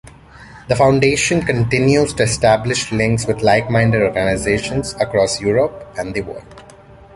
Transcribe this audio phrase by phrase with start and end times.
[0.67, 6.63] The Foundation continues to establish links with like-minded organisations across Europe and the world.